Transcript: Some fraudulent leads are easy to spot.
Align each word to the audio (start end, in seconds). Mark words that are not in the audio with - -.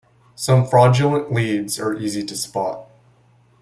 Some 0.33 0.65
fraudulent 0.65 1.31
leads 1.31 1.79
are 1.79 1.93
easy 1.95 2.23
to 2.23 2.35
spot. 2.35 2.85